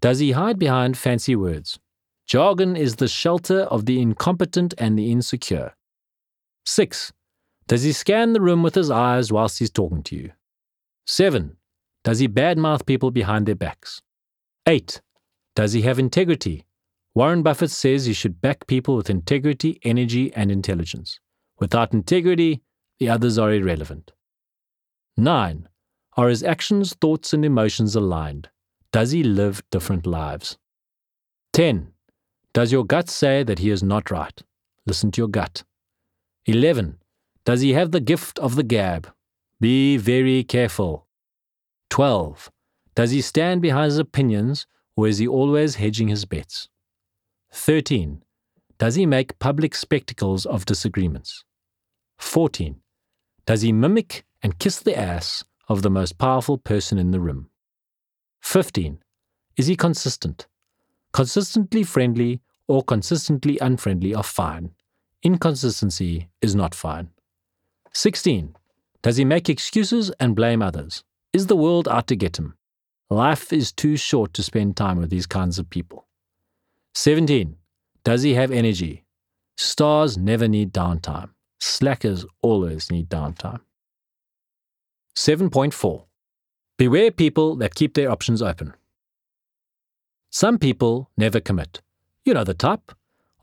Does 0.01 0.19
he 0.19 0.31
hide 0.31 0.57
behind 0.57 0.97
fancy 0.97 1.35
words? 1.35 1.79
Jargon 2.25 2.75
is 2.75 2.95
the 2.95 3.07
shelter 3.07 3.61
of 3.61 3.85
the 3.85 4.01
incompetent 4.01 4.73
and 4.77 4.97
the 4.97 5.11
insecure. 5.11 5.75
6. 6.65 7.13
Does 7.67 7.83
he 7.83 7.91
scan 7.91 8.33
the 8.33 8.41
room 8.41 8.63
with 8.63 8.75
his 8.75 8.89
eyes 8.89 9.31
whilst 9.31 9.59
he's 9.59 9.69
talking 9.69 10.01
to 10.03 10.15
you? 10.15 10.31
7. 11.05 11.57
Does 12.03 12.19
he 12.19 12.27
badmouth 12.27 12.85
people 12.85 13.11
behind 13.11 13.45
their 13.45 13.55
backs? 13.55 14.01
8. 14.65 15.01
Does 15.55 15.73
he 15.73 15.83
have 15.83 15.99
integrity? 15.99 16.65
Warren 17.13 17.43
Buffett 17.43 17.71
says 17.71 18.07
you 18.07 18.13
should 18.13 18.41
back 18.41 18.67
people 18.67 18.95
with 18.95 19.09
integrity, 19.09 19.79
energy, 19.83 20.33
and 20.33 20.49
intelligence. 20.49 21.19
Without 21.59 21.93
integrity, 21.93 22.61
the 22.99 23.09
others 23.09 23.37
are 23.37 23.53
irrelevant. 23.53 24.13
9. 25.17 25.67
Are 26.17 26.29
his 26.29 26.43
actions, 26.43 26.93
thoughts, 26.93 27.33
and 27.33 27.43
emotions 27.43 27.95
aligned? 27.95 28.49
Does 28.91 29.11
he 29.11 29.23
live 29.23 29.63
different 29.71 30.05
lives? 30.05 30.57
10. 31.53 31.93
Does 32.53 32.71
your 32.71 32.83
gut 32.83 33.09
say 33.09 33.43
that 33.43 33.59
he 33.59 33.69
is 33.69 33.81
not 33.81 34.11
right? 34.11 34.41
Listen 34.85 35.11
to 35.11 35.21
your 35.21 35.29
gut. 35.29 35.63
11. 36.45 36.97
Does 37.45 37.61
he 37.61 37.73
have 37.73 37.91
the 37.91 38.01
gift 38.01 38.39
of 38.39 38.55
the 38.55 38.63
gab? 38.63 39.13
Be 39.61 39.95
very 39.95 40.43
careful. 40.43 41.07
12. 41.89 42.51
Does 42.95 43.11
he 43.11 43.21
stand 43.21 43.61
behind 43.61 43.85
his 43.85 43.97
opinions 43.97 44.65
or 44.95 45.07
is 45.07 45.19
he 45.19 45.27
always 45.27 45.75
hedging 45.75 46.07
his 46.07 46.25
bets? 46.25 46.67
13. 47.53 48.23
Does 48.77 48.95
he 48.95 49.05
make 49.05 49.39
public 49.39 49.75
spectacles 49.75 50.45
of 50.45 50.65
disagreements? 50.65 51.45
14. 52.17 52.81
Does 53.45 53.61
he 53.61 53.71
mimic 53.71 54.25
and 54.41 54.59
kiss 54.59 54.79
the 54.79 54.97
ass 54.97 55.43
of 55.69 55.81
the 55.81 55.89
most 55.89 56.17
powerful 56.17 56.57
person 56.57 56.97
in 56.97 57.11
the 57.11 57.19
room? 57.19 57.50
15. 58.41 58.99
Is 59.57 59.67
he 59.67 59.75
consistent? 59.75 60.47
Consistently 61.13 61.83
friendly 61.83 62.41
or 62.67 62.83
consistently 62.83 63.57
unfriendly 63.59 64.13
are 64.15 64.23
fine. 64.23 64.71
Inconsistency 65.23 66.29
is 66.41 66.55
not 66.55 66.73
fine. 66.73 67.09
16. 67.93 68.55
Does 69.01 69.17
he 69.17 69.25
make 69.25 69.49
excuses 69.49 70.11
and 70.19 70.35
blame 70.35 70.61
others? 70.61 71.03
Is 71.33 71.47
the 71.47 71.55
world 71.55 71.87
out 71.87 72.07
to 72.07 72.15
get 72.15 72.37
him? 72.37 72.55
Life 73.09 73.51
is 73.51 73.71
too 73.71 73.97
short 73.97 74.33
to 74.33 74.43
spend 74.43 74.77
time 74.77 74.97
with 74.97 75.09
these 75.09 75.27
kinds 75.27 75.59
of 75.59 75.69
people. 75.69 76.07
17. 76.93 77.57
Does 78.03 78.23
he 78.23 78.33
have 78.35 78.51
energy? 78.51 79.05
Stars 79.57 80.17
never 80.17 80.47
need 80.47 80.73
downtime. 80.73 81.29
Slackers 81.59 82.25
always 82.41 82.89
need 82.89 83.09
downtime. 83.09 83.61
7.4. 85.15 86.05
Beware 86.81 87.11
people 87.11 87.57
that 87.57 87.75
keep 87.75 87.93
their 87.93 88.09
options 88.09 88.41
open. 88.41 88.73
Some 90.31 90.57
people 90.57 91.11
never 91.15 91.39
commit. 91.39 91.79
You 92.25 92.33
know 92.33 92.43
the 92.43 92.55
type. 92.55 92.91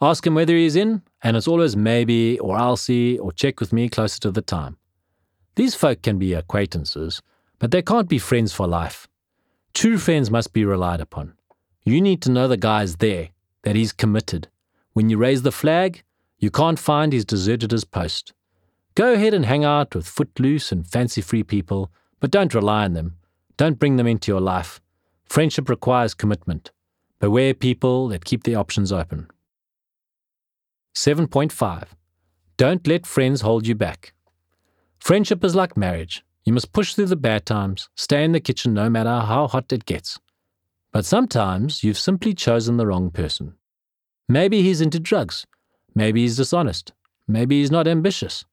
Ask 0.03 0.27
him 0.27 0.35
whether 0.35 0.57
he's 0.57 0.75
in, 0.75 1.03
and 1.23 1.37
it's 1.37 1.47
always 1.47 1.77
maybe, 1.77 2.37
or 2.41 2.57
I'll 2.57 2.77
see, 2.77 3.17
or 3.17 3.31
check 3.31 3.61
with 3.61 3.73
me 3.73 3.89
closer 3.89 4.19
to 4.23 4.33
the 4.33 4.43
time. 4.43 4.77
These 5.55 5.77
folk 5.77 6.03
can 6.03 6.19
be 6.19 6.35
acquaintances, 6.35 7.23
but 7.61 7.71
they 7.71 7.81
can't 7.81 8.09
be 8.09 8.19
friends 8.19 8.53
for 8.53 8.67
life. 8.67 9.07
True 9.73 9.99
friends 9.99 10.33
must 10.33 10.53
be 10.53 10.65
relied 10.65 11.01
upon. 11.01 11.35
You 11.85 12.01
need 12.01 12.21
to 12.23 12.33
know 12.33 12.49
the 12.49 12.57
guy's 12.57 12.97
there, 12.97 13.29
that 13.63 13.77
he's 13.77 13.93
committed. 13.93 14.49
When 14.95 15.11
you 15.11 15.17
raise 15.17 15.43
the 15.43 15.53
flag, 15.53 16.03
you 16.41 16.51
can't 16.51 16.77
find 16.77 17.13
he's 17.13 17.25
deserted 17.25 17.71
his 17.71 17.85
post. 17.85 18.33
Go 18.97 19.13
ahead 19.13 19.33
and 19.33 19.47
hang 19.47 19.65
out 19.65 19.95
with 19.95 20.09
footloose 20.09 20.73
and 20.73 20.85
fancy 20.85 21.21
free 21.21 21.45
people, 21.45 21.93
but 22.19 22.33
don't 22.33 22.53
rely 22.53 22.85
on 22.85 22.95
them. 22.95 23.15
Don't 23.59 23.79
bring 23.79 23.97
them 23.97 24.07
into 24.07 24.31
your 24.31 24.41
life. 24.41 24.81
Friendship 25.29 25.69
requires 25.69 26.15
commitment. 26.15 26.71
Beware 27.19 27.53
people 27.53 28.07
that 28.09 28.25
keep 28.25 28.45
their 28.45 28.59
options 28.59 28.93
open. 28.93 29.29
7.5. 30.95 31.89
Don't 32.57 32.87
let 32.87 33.05
friends 33.05 33.41
hold 33.41 33.67
you 33.67 33.75
back. 33.75 34.15
Friendship 35.01 35.43
is 35.45 35.57
like 35.57 35.77
marriage. 35.77 36.25
You 36.45 36.53
must 36.53 36.73
push 36.73 36.95
through 36.95 37.07
the 37.07 37.17
bad 37.17 37.47
times, 37.47 37.89
stay 37.97 38.23
in 38.25 38.33
the 38.33 38.41
kitchen 38.41 38.75
no 38.75 38.89
matter 38.89 39.21
how 39.21 39.49
hot 39.49 39.73
it 39.73 39.85
gets. 39.85 40.19
But 40.93 41.05
sometimes 41.05 41.83
you've 41.83 41.99
simply 41.99 42.35
chosen 42.35 42.77
the 42.77 42.87
wrong 42.87 43.11
person. 43.11 43.55
Maybe 44.29 44.63
he's 44.63 44.81
into 44.81 45.01
drugs. 45.01 45.47
Maybe 45.97 46.23
he's 46.23 46.37
dishonest. 46.37 46.93
Maybe 47.27 47.61
he's 47.61 47.73
not 47.73 47.89
ambitious. 47.89 48.45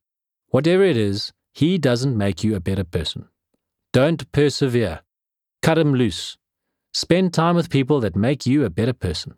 Whatever 0.47 0.83
it 0.83 0.97
is, 0.97 1.31
he 1.53 1.77
doesn't 1.77 2.17
make 2.17 2.43
you 2.43 2.55
a 2.55 2.59
better 2.59 2.83
person. 2.83 3.29
Don't 3.95 4.29
persevere. 4.33 4.99
Cut 5.61 5.77
him 5.77 5.93
loose. 5.93 6.35
Spend 6.93 7.33
time 7.33 7.55
with 7.55 7.69
people 7.69 8.01
that 8.01 8.13
make 8.13 8.45
you 8.45 8.65
a 8.65 8.69
better 8.69 8.91
person. 8.91 9.35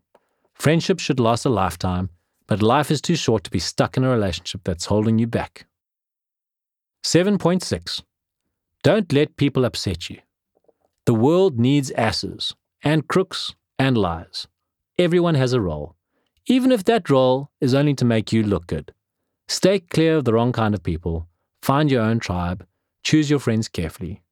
Friendship 0.56 1.00
should 1.00 1.20
last 1.20 1.46
a 1.46 1.50
lifetime, 1.50 2.10
but 2.48 2.64
life 2.64 2.90
is 2.90 3.00
too 3.00 3.16
short 3.16 3.44
to 3.44 3.52
be 3.52 3.60
stuck 3.60 3.98
in 3.98 4.04
a 4.04 4.10
relationship 4.10 4.62
that's 4.64 4.88
holding 4.88 5.20
you 5.20 5.28
back. 5.28 5.68
7.6 7.04 8.02
Don't 8.82 9.14
let 9.14 9.38
people 9.38 9.64
upset 9.64 10.10
you. 10.10 10.18
The 11.06 11.14
world 11.14 11.60
needs 11.60 11.92
asses, 11.92 12.56
and 12.82 13.08
crooks, 13.08 13.54
and 13.78 13.96
liars. 13.96 14.48
Everyone 14.98 15.36
has 15.36 15.54
a 15.54 15.62
role, 15.62 15.96
even 16.48 16.72
if 16.72 16.84
that 16.86 17.12
role 17.12 17.52
is 17.62 17.76
only 17.76 17.94
to 17.94 18.06
make 18.06 18.34
you 18.34 18.42
look 18.42 18.66
good. 18.66 18.92
Stay 19.48 19.82
clear 19.82 20.18
of 20.18 20.26
the 20.26 20.34
wrong 20.34 20.52
kind 20.52 20.74
of 20.74 20.82
people, 20.82 21.28
find 21.62 21.92
your 21.92 22.02
own 22.02 22.18
tribe, 22.20 22.66
choose 23.04 23.30
your 23.30 23.38
friends 23.38 23.68
carefully. 23.68 24.24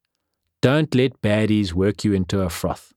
Don't 0.66 0.92
let 0.96 1.22
baddies 1.22 1.74
work 1.74 2.02
you 2.02 2.12
into 2.12 2.40
a 2.40 2.50
froth. 2.50 2.92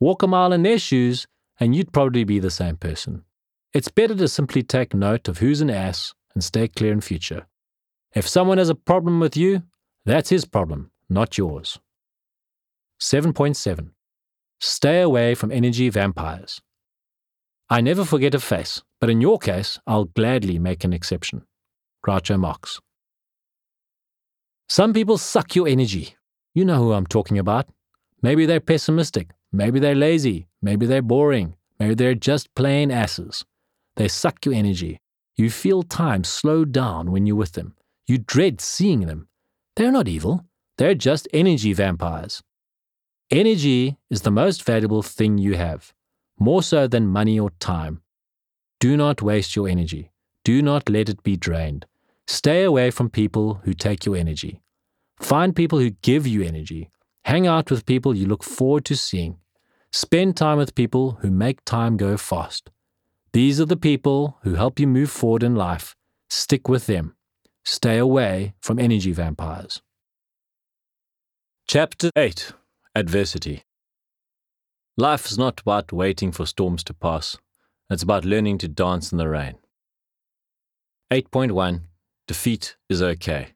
Walk 0.00 0.24
a 0.24 0.26
mile 0.26 0.52
in 0.52 0.64
their 0.64 0.80
shoes, 0.80 1.28
and 1.60 1.72
you'd 1.72 1.92
probably 1.92 2.24
be 2.24 2.40
the 2.40 2.50
same 2.50 2.76
person. 2.76 3.22
It's 3.72 3.86
better 3.86 4.16
to 4.16 4.26
simply 4.26 4.64
take 4.64 4.92
note 4.92 5.28
of 5.28 5.38
who's 5.38 5.60
an 5.60 5.70
ass 5.70 6.12
and 6.34 6.42
stay 6.42 6.66
clear 6.66 6.90
in 6.90 7.00
future. 7.00 7.46
If 8.16 8.26
someone 8.26 8.58
has 8.58 8.68
a 8.68 8.74
problem 8.74 9.20
with 9.20 9.36
you, 9.36 9.62
that's 10.04 10.30
his 10.30 10.44
problem, 10.44 10.90
not 11.08 11.38
yours. 11.38 11.78
7.7 13.00 13.90
Stay 14.58 15.00
away 15.00 15.36
from 15.36 15.52
energy 15.52 15.90
vampires. 15.90 16.62
I 17.70 17.80
never 17.80 18.04
forget 18.04 18.34
a 18.34 18.40
face, 18.40 18.82
but 19.00 19.08
in 19.08 19.20
your 19.20 19.38
case, 19.38 19.78
I'll 19.86 20.06
gladly 20.06 20.58
make 20.58 20.82
an 20.82 20.92
exception. 20.92 21.46
Groucho 22.04 22.40
Marx. 22.40 22.80
Some 24.68 24.92
people 24.92 25.16
suck 25.16 25.54
your 25.54 25.68
energy. 25.68 26.16
You 26.54 26.64
know 26.64 26.76
who 26.76 26.92
I'm 26.92 27.06
talking 27.06 27.38
about. 27.38 27.66
Maybe 28.22 28.46
they're 28.46 28.60
pessimistic, 28.60 29.30
maybe 29.52 29.80
they're 29.80 29.94
lazy, 29.94 30.46
maybe 30.62 30.86
they're 30.86 31.02
boring, 31.02 31.56
maybe 31.80 31.94
they're 31.94 32.14
just 32.14 32.54
plain 32.54 32.92
asses. 32.92 33.44
They 33.96 34.06
suck 34.06 34.46
your 34.46 34.54
energy. 34.54 35.00
You 35.36 35.50
feel 35.50 35.82
time 35.82 36.22
slow 36.22 36.64
down 36.64 37.10
when 37.10 37.26
you're 37.26 37.36
with 37.36 37.52
them. 37.52 37.74
You 38.06 38.18
dread 38.18 38.60
seeing 38.60 39.00
them. 39.00 39.26
They're 39.74 39.90
not 39.90 40.06
evil, 40.06 40.44
they're 40.78 40.94
just 40.94 41.26
energy 41.32 41.72
vampires. 41.72 42.42
Energy 43.30 43.96
is 44.08 44.22
the 44.22 44.30
most 44.30 44.62
valuable 44.62 45.02
thing 45.02 45.38
you 45.38 45.56
have, 45.56 45.92
more 46.38 46.62
so 46.62 46.86
than 46.86 47.08
money 47.08 47.38
or 47.38 47.50
time. 47.58 48.00
Do 48.78 48.96
not 48.96 49.22
waste 49.22 49.56
your 49.56 49.68
energy. 49.68 50.12
Do 50.44 50.62
not 50.62 50.88
let 50.88 51.08
it 51.08 51.22
be 51.24 51.36
drained. 51.36 51.86
Stay 52.28 52.62
away 52.62 52.90
from 52.90 53.10
people 53.10 53.60
who 53.64 53.74
take 53.74 54.06
your 54.06 54.16
energy. 54.16 54.60
Find 55.24 55.56
people 55.56 55.78
who 55.78 55.88
give 56.02 56.26
you 56.26 56.42
energy. 56.42 56.90
Hang 57.24 57.46
out 57.46 57.70
with 57.70 57.86
people 57.86 58.14
you 58.14 58.26
look 58.26 58.44
forward 58.44 58.84
to 58.84 58.94
seeing. 58.94 59.38
Spend 59.90 60.36
time 60.36 60.58
with 60.58 60.74
people 60.74 61.12
who 61.22 61.30
make 61.30 61.64
time 61.64 61.96
go 61.96 62.18
fast. 62.18 62.68
These 63.32 63.58
are 63.58 63.64
the 63.64 63.78
people 63.78 64.36
who 64.42 64.56
help 64.56 64.78
you 64.78 64.86
move 64.86 65.10
forward 65.10 65.42
in 65.42 65.54
life. 65.54 65.96
Stick 66.28 66.68
with 66.68 66.84
them. 66.84 67.16
Stay 67.64 67.96
away 67.96 68.52
from 68.60 68.78
energy 68.78 69.12
vampires. 69.12 69.80
Chapter 71.66 72.10
8 72.14 72.52
Adversity 72.94 73.64
Life 74.98 75.24
is 75.30 75.38
not 75.38 75.62
about 75.62 75.90
waiting 75.90 76.32
for 76.32 76.44
storms 76.44 76.84
to 76.84 76.92
pass, 76.92 77.38
it's 77.88 78.02
about 78.02 78.26
learning 78.26 78.58
to 78.58 78.68
dance 78.68 79.10
in 79.10 79.16
the 79.16 79.30
rain. 79.30 79.54
8.1 81.10 81.80
Defeat 82.28 82.76
is 82.90 83.00
okay. 83.00 83.53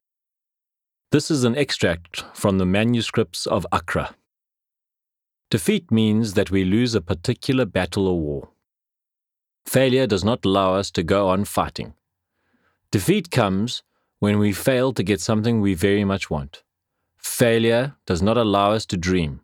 This 1.10 1.30
is 1.30 1.44
an 1.44 1.56
extract 1.56 2.22
from 2.34 2.58
the 2.58 2.66
manuscripts 2.66 3.46
of 3.46 3.66
Accra. 3.72 4.14
Defeat 5.50 5.90
means 5.90 6.34
that 6.34 6.50
we 6.50 6.64
lose 6.66 6.94
a 6.94 7.00
particular 7.00 7.64
battle 7.64 8.06
or 8.06 8.20
war. 8.20 8.50
Failure 9.64 10.06
does 10.06 10.22
not 10.22 10.44
allow 10.44 10.74
us 10.74 10.90
to 10.90 11.02
go 11.02 11.30
on 11.30 11.46
fighting. 11.46 11.94
Defeat 12.90 13.30
comes 13.30 13.82
when 14.18 14.38
we 14.38 14.52
fail 14.52 14.92
to 14.92 15.02
get 15.02 15.22
something 15.22 15.62
we 15.62 15.72
very 15.72 16.04
much 16.04 16.28
want. 16.28 16.62
Failure 17.16 17.94
does 18.04 18.20
not 18.20 18.36
allow 18.36 18.72
us 18.72 18.84
to 18.84 18.98
dream. 18.98 19.40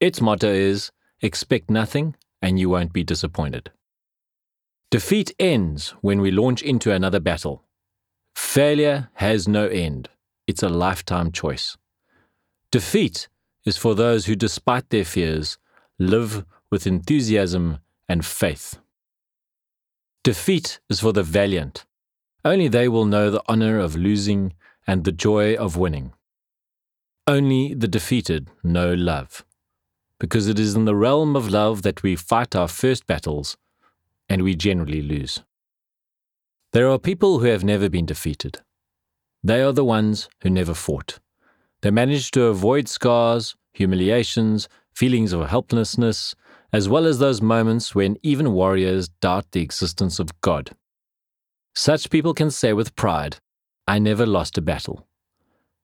Its 0.00 0.22
motto 0.22 0.48
is 0.48 0.90
expect 1.20 1.68
nothing 1.68 2.16
and 2.40 2.58
you 2.58 2.70
won't 2.70 2.94
be 2.94 3.04
disappointed. 3.04 3.70
Defeat 4.90 5.34
ends 5.38 5.90
when 6.00 6.22
we 6.22 6.30
launch 6.30 6.62
into 6.62 6.92
another 6.92 7.20
battle. 7.20 7.62
Failure 8.34 9.10
has 9.14 9.46
no 9.46 9.66
end, 9.66 10.08
it's 10.46 10.62
a 10.62 10.68
lifetime 10.68 11.32
choice. 11.32 11.76
Defeat 12.70 13.28
is 13.64 13.76
for 13.76 13.94
those 13.94 14.26
who, 14.26 14.34
despite 14.34 14.90
their 14.90 15.04
fears, 15.04 15.58
live 15.98 16.44
with 16.70 16.86
enthusiasm 16.86 17.78
and 18.08 18.24
faith. 18.24 18.78
Defeat 20.24 20.80
is 20.88 21.00
for 21.00 21.12
the 21.12 21.22
valiant, 21.22 21.84
only 22.44 22.68
they 22.68 22.88
will 22.88 23.04
know 23.04 23.30
the 23.30 23.42
honor 23.46 23.78
of 23.78 23.96
losing 23.96 24.54
and 24.86 25.04
the 25.04 25.12
joy 25.12 25.54
of 25.54 25.76
winning. 25.76 26.12
Only 27.26 27.74
the 27.74 27.86
defeated 27.86 28.48
know 28.64 28.94
love, 28.94 29.44
because 30.18 30.48
it 30.48 30.58
is 30.58 30.74
in 30.74 30.84
the 30.84 30.96
realm 30.96 31.36
of 31.36 31.50
love 31.50 31.82
that 31.82 32.02
we 32.02 32.16
fight 32.16 32.56
our 32.56 32.68
first 32.68 33.06
battles 33.06 33.56
and 34.28 34.42
we 34.42 34.56
generally 34.56 35.02
lose. 35.02 35.42
There 36.72 36.88
are 36.88 36.98
people 36.98 37.38
who 37.38 37.46
have 37.46 37.62
never 37.62 37.88
been 37.88 38.06
defeated. 38.06 38.60
They 39.44 39.60
are 39.62 39.72
the 39.72 39.84
ones 39.84 40.28
who 40.42 40.50
never 40.50 40.72
fought. 40.72 41.18
They 41.80 41.90
manage 41.90 42.30
to 42.32 42.44
avoid 42.44 42.88
scars, 42.88 43.56
humiliations, 43.72 44.68
feelings 44.94 45.32
of 45.32 45.48
helplessness, 45.48 46.36
as 46.72 46.88
well 46.88 47.06
as 47.06 47.18
those 47.18 47.42
moments 47.42 47.94
when 47.94 48.16
even 48.22 48.52
warriors 48.52 49.08
doubt 49.08 49.50
the 49.50 49.60
existence 49.60 50.20
of 50.20 50.40
God. 50.42 50.70
Such 51.74 52.10
people 52.10 52.34
can 52.34 52.50
say 52.50 52.72
with 52.72 52.94
pride, 52.94 53.38
I 53.88 53.98
never 53.98 54.26
lost 54.26 54.58
a 54.58 54.62
battle. 54.62 55.08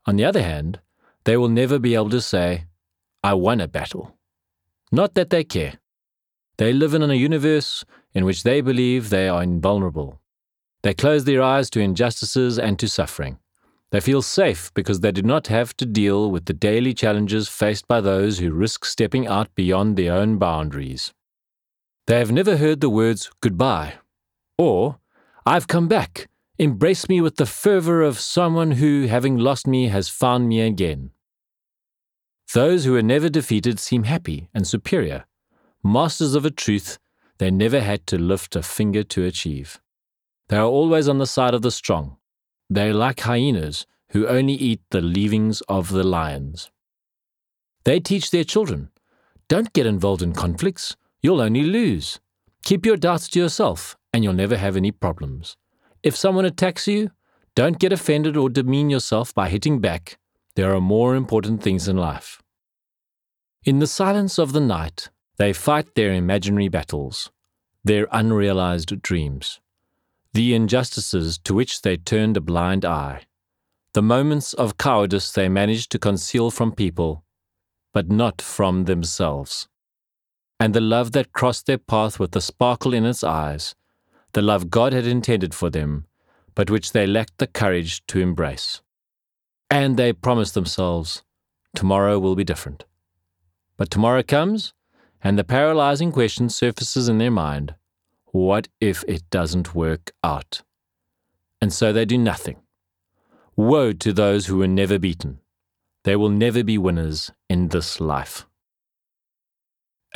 On 0.06 0.16
the 0.16 0.24
other 0.24 0.42
hand, 0.42 0.80
they 1.24 1.36
will 1.36 1.48
never 1.48 1.78
be 1.78 1.94
able 1.94 2.10
to 2.10 2.20
say, 2.20 2.66
I 3.24 3.34
won 3.34 3.60
a 3.60 3.66
battle. 3.66 4.16
Not 4.92 5.14
that 5.14 5.30
they 5.30 5.42
care. 5.42 5.74
They 6.58 6.72
live 6.72 6.94
in 6.94 7.02
a 7.02 7.14
universe 7.14 7.84
in 8.14 8.24
which 8.24 8.44
they 8.44 8.60
believe 8.60 9.10
they 9.10 9.28
are 9.28 9.42
invulnerable. 9.42 10.20
They 10.82 10.94
close 10.94 11.24
their 11.24 11.42
eyes 11.42 11.68
to 11.70 11.80
injustices 11.80 12.58
and 12.58 12.78
to 12.78 12.88
suffering. 12.88 13.38
They 13.90 14.00
feel 14.00 14.20
safe 14.22 14.72
because 14.74 15.00
they 15.00 15.12
do 15.12 15.22
not 15.22 15.46
have 15.46 15.76
to 15.78 15.86
deal 15.86 16.30
with 16.30 16.44
the 16.44 16.52
daily 16.52 16.92
challenges 16.92 17.48
faced 17.48 17.88
by 17.88 18.00
those 18.00 18.38
who 18.38 18.52
risk 18.52 18.84
stepping 18.84 19.26
out 19.26 19.54
beyond 19.54 19.96
their 19.96 20.14
own 20.14 20.36
boundaries. 20.38 21.14
They 22.06 22.18
have 22.18 22.32
never 22.32 22.56
heard 22.58 22.80
the 22.80 22.90
words 22.90 23.30
goodbye 23.40 23.94
or 24.58 24.98
I've 25.46 25.68
come 25.68 25.88
back. 25.88 26.28
Embrace 26.58 27.08
me 27.08 27.20
with 27.20 27.36
the 27.36 27.46
fervor 27.46 28.02
of 28.02 28.18
someone 28.18 28.72
who, 28.72 29.06
having 29.06 29.38
lost 29.38 29.66
me, 29.66 29.88
has 29.88 30.08
found 30.08 30.48
me 30.48 30.60
again. 30.60 31.12
Those 32.52 32.84
who 32.84 32.96
are 32.96 33.02
never 33.02 33.28
defeated 33.28 33.78
seem 33.78 34.02
happy 34.02 34.48
and 34.52 34.66
superior, 34.66 35.24
masters 35.82 36.34
of 36.34 36.44
a 36.44 36.50
truth 36.50 36.98
they 37.38 37.50
never 37.50 37.80
had 37.80 38.06
to 38.08 38.18
lift 38.18 38.56
a 38.56 38.62
finger 38.62 39.04
to 39.04 39.24
achieve. 39.24 39.80
They 40.48 40.56
are 40.56 40.66
always 40.66 41.08
on 41.08 41.18
the 41.18 41.26
side 41.26 41.54
of 41.54 41.62
the 41.62 41.70
strong. 41.70 42.17
They 42.70 42.90
are 42.90 42.94
like 42.94 43.20
hyenas 43.20 43.86
who 44.10 44.26
only 44.26 44.54
eat 44.54 44.80
the 44.90 45.00
leavings 45.00 45.60
of 45.62 45.90
the 45.90 46.04
lions. 46.04 46.70
They 47.84 48.00
teach 48.00 48.30
their 48.30 48.44
children 48.44 48.90
don't 49.48 49.72
get 49.72 49.86
involved 49.86 50.20
in 50.20 50.34
conflicts, 50.34 50.94
you'll 51.22 51.40
only 51.40 51.62
lose. 51.62 52.20
Keep 52.64 52.84
your 52.84 52.98
doubts 52.98 53.28
to 53.28 53.40
yourself, 53.40 53.96
and 54.12 54.22
you'll 54.22 54.34
never 54.34 54.58
have 54.58 54.76
any 54.76 54.90
problems. 54.90 55.56
If 56.02 56.14
someone 56.14 56.44
attacks 56.44 56.86
you, 56.86 57.10
don't 57.54 57.78
get 57.78 57.92
offended 57.92 58.36
or 58.36 58.50
demean 58.50 58.90
yourself 58.90 59.34
by 59.34 59.48
hitting 59.48 59.80
back. 59.80 60.18
There 60.54 60.74
are 60.74 60.82
more 60.82 61.16
important 61.16 61.62
things 61.62 61.88
in 61.88 61.96
life. 61.96 62.42
In 63.64 63.78
the 63.78 63.86
silence 63.86 64.38
of 64.38 64.52
the 64.52 64.60
night, 64.60 65.08
they 65.38 65.54
fight 65.54 65.94
their 65.94 66.12
imaginary 66.12 66.68
battles, 66.68 67.30
their 67.82 68.06
unrealized 68.12 69.00
dreams, 69.00 69.60
the 70.34 70.54
injustices 70.54 71.38
to 71.38 71.54
which 71.54 71.82
they 71.82 71.96
turned 71.96 72.36
a 72.36 72.40
blind 72.40 72.84
eye, 72.84 73.22
the 73.94 74.02
moments 74.02 74.52
of 74.52 74.78
cowardice 74.78 75.32
they 75.32 75.48
managed 75.48 75.90
to 75.90 75.98
conceal 75.98 76.50
from 76.50 76.72
people, 76.72 77.24
but 77.92 78.10
not 78.10 78.40
from 78.40 78.84
themselves, 78.84 79.68
and 80.60 80.74
the 80.74 80.80
love 80.80 81.12
that 81.12 81.32
crossed 81.32 81.66
their 81.66 81.78
path 81.78 82.18
with 82.18 82.34
a 82.34 82.40
sparkle 82.40 82.92
in 82.92 83.04
its 83.04 83.22
eyes, 83.22 83.74
the 84.32 84.42
love 84.42 84.70
God 84.70 84.92
had 84.92 85.06
intended 85.06 85.54
for 85.54 85.70
them, 85.70 86.06
but 86.54 86.70
which 86.70 86.92
they 86.92 87.06
lacked 87.06 87.38
the 87.38 87.46
courage 87.46 88.04
to 88.08 88.20
embrace. 88.20 88.82
And 89.70 89.96
they 89.96 90.12
promised 90.12 90.54
themselves, 90.54 91.22
tomorrow 91.74 92.18
will 92.18 92.34
be 92.34 92.44
different. 92.44 92.84
But 93.76 93.90
tomorrow 93.90 94.22
comes, 94.22 94.74
and 95.22 95.38
the 95.38 95.44
paralyzing 95.44 96.12
question 96.12 96.48
surfaces 96.48 97.08
in 97.08 97.18
their 97.18 97.30
mind 97.30 97.74
what 98.32 98.68
if 98.80 99.04
it 99.08 99.28
doesn't 99.30 99.74
work 99.74 100.12
out? 100.22 100.62
And 101.60 101.72
so 101.72 101.92
they 101.92 102.04
do 102.04 102.18
nothing. 102.18 102.56
Woe 103.56 103.92
to 103.92 104.12
those 104.12 104.46
who 104.46 104.62
are 104.62 104.68
never 104.68 104.98
beaten. 104.98 105.40
They 106.04 106.16
will 106.16 106.30
never 106.30 106.62
be 106.62 106.78
winners 106.78 107.32
in 107.48 107.68
this 107.68 108.00
life. 108.00 108.46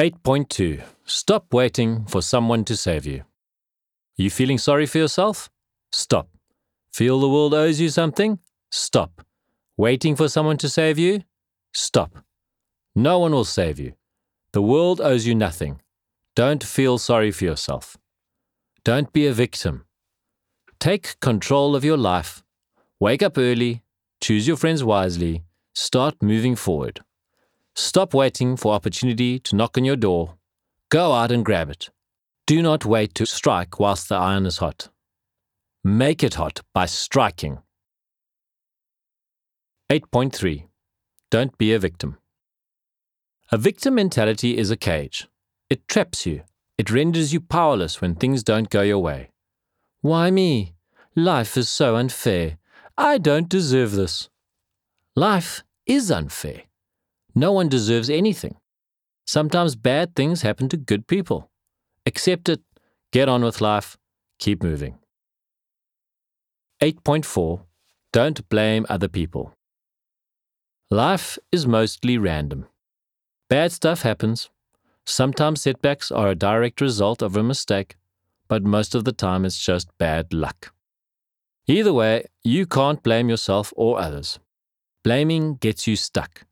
8.2 0.01 0.83
Stop 1.05 1.53
waiting 1.53 2.05
for 2.07 2.23
someone 2.23 2.65
to 2.65 2.77
save 2.77 3.05
you. 3.05 3.21
Are 3.21 4.23
you 4.23 4.31
feeling 4.31 4.59
sorry 4.59 4.87
for 4.87 4.99
yourself? 4.99 5.51
Stop. 5.91 6.29
Feel 6.93 7.21
the 7.21 7.29
world 7.29 7.55
owes 7.55 7.81
you 7.81 7.89
something? 7.89 8.39
Stop. 8.71 9.23
Waiting 9.77 10.17
for 10.17 10.29
someone 10.29 10.57
to 10.59 10.69
save 10.69 10.99
you? 10.99 11.23
Stop. 11.75 12.19
No 12.95 13.19
one 13.19 13.33
will 13.33 13.45
save 13.45 13.79
you. 13.79 13.95
The 14.53 14.63
world 14.63 15.01
owes 15.01 15.27
you 15.27 15.35
nothing. 15.35 15.81
Don't 16.37 16.63
feel 16.63 16.99
sorry 16.99 17.31
for 17.31 17.45
yourself. 17.45 17.97
Don't 18.85 19.13
be 19.13 19.29
a 19.29 19.33
victim. 19.33 19.85
Take 20.81 21.21
control 21.21 21.77
of 21.77 21.85
your 21.85 21.97
life. 21.97 22.43
Wake 22.99 23.23
up 23.23 23.39
early. 23.39 23.83
Choose 24.21 24.49
your 24.49 24.57
friends 24.57 24.83
wisely. 24.83 25.45
Start 25.73 26.21
moving 26.21 26.57
forward. 26.57 27.01
Stop 27.77 28.13
waiting 28.13 28.57
for 28.57 28.75
opportunity 28.75 29.39
to 29.39 29.55
knock 29.55 29.79
on 29.79 29.85
your 29.85 29.95
door. 29.95 30.35
Go 30.91 31.13
out 31.13 31.31
and 31.31 31.45
grab 31.45 31.71
it. 31.71 31.91
Do 32.45 32.61
not 32.61 32.85
wait 32.85 33.15
to 33.15 33.25
strike 33.25 33.79
whilst 33.79 34.09
the 34.09 34.17
iron 34.17 34.47
is 34.47 34.59
hot. 34.59 34.89
Make 35.85 36.25
it 36.25 36.35
hot 36.35 36.63
by 36.75 36.87
striking. 36.87 37.59
8.3 39.91 40.67
Don't 41.31 41.57
be 41.57 41.73
a 41.73 41.79
victim. 41.79 42.19
A 43.53 43.59
victim 43.59 43.95
mentality 43.95 44.59
is 44.59 44.73
a 44.73 44.77
cage. 44.77 45.29
It 45.71 45.87
traps 45.87 46.27
you. 46.27 46.43
It 46.79 46.91
renders 46.91 47.33
you 47.33 47.41
powerless 47.41 48.01
when 48.01 48.15
things 48.15 48.43
don't 48.43 48.71
go 48.71 48.83
your 48.83 48.99
way. 48.99 49.31
Why 50.01 50.31
me? 50.31 50.75
Life 51.15 51.57
is 51.57 51.69
so 51.69 51.97
unfair. 51.97 52.59
I 52.97 53.19
don't 53.19 53.49
deserve 53.49 53.93
this. 53.93 54.29
Life 55.15 55.63
is 55.87 56.11
unfair. 56.11 56.63
No 57.35 57.53
one 57.53 57.69
deserves 57.69 58.11
anything. 58.11 58.57
Sometimes 59.27 59.77
bad 59.77 60.15
things 60.15 60.43
happen 60.43 60.69
to 60.71 60.77
good 60.77 61.07
people. 61.07 61.51
Accept 62.07 62.49
it, 62.49 62.61
get 63.13 63.29
on 63.29 63.45
with 63.45 63.61
life, 63.61 63.97
keep 64.39 64.63
moving. 64.63 64.99
8.4 66.83 67.61
Don't 68.13 68.49
blame 68.49 68.87
other 68.89 69.09
people. 69.09 69.55
Life 70.91 71.39
is 71.51 71.67
mostly 71.67 72.19
random. 72.19 72.67
Bad 73.49 73.73
stuff 73.73 74.03
happens. 74.03 74.51
Sometimes 75.07 75.63
setbacks 75.63 76.11
are 76.11 76.29
a 76.29 76.35
direct 76.35 76.81
result 76.81 77.23
of 77.23 77.37
a 77.37 77.43
mistake, 77.43 77.97
but 78.49 78.63
most 78.63 78.95
of 78.95 79.05
the 79.05 79.13
time 79.13 79.45
it's 79.45 79.59
just 79.59 79.89
bad 79.99 80.33
luck. 80.33 80.73
Either 81.67 81.93
way, 81.93 82.27
you 82.43 82.67
can't 82.67 83.03
blame 83.03 83.29
yourself 83.29 83.73
or 83.77 83.99
others. 83.99 84.39
Blaming 85.05 85.57
gets 85.57 85.87
you 85.87 85.97
stuck. 85.97 86.45